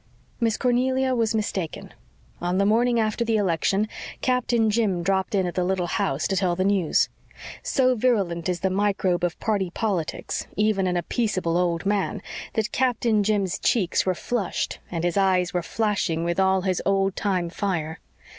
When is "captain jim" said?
4.21-5.03